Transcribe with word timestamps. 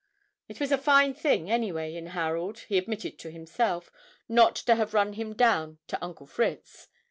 It 0.47 0.59
was 0.59 0.71
a 0.71 0.79
fine 0.79 1.13
thing 1.13 1.51
anyway 1.51 1.93
in 1.93 2.07
Harold, 2.07 2.61
he 2.61 2.79
admitted 2.79 3.19
to 3.19 3.29
himself, 3.29 3.91
not 4.27 4.55
to 4.55 4.73
have 4.73 4.95
run 4.95 5.13
him 5.13 5.33
down 5.33 5.77
to 5.89 6.03
Uncle 6.03 6.25
Fritz. 6.25 6.87